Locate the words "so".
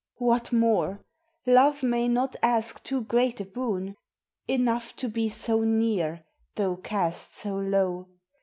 5.29-5.61, 7.37-7.57